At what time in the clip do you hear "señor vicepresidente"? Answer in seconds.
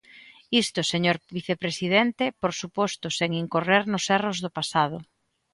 0.91-2.25